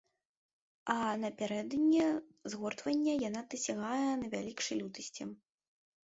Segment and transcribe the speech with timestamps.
[0.91, 1.99] А напярэдадні
[2.53, 5.23] згортвання яна дасягае найвялікшай лютасці.